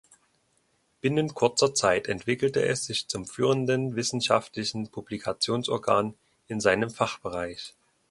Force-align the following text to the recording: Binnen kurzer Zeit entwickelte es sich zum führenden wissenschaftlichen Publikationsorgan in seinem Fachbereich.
Binnen 1.01 1.35
kurzer 1.35 1.75
Zeit 1.75 2.07
entwickelte 2.07 2.65
es 2.65 2.85
sich 2.85 3.07
zum 3.07 3.27
führenden 3.27 3.95
wissenschaftlichen 3.95 4.87
Publikationsorgan 4.87 6.15
in 6.47 6.59
seinem 6.59 6.89
Fachbereich. 6.89 7.75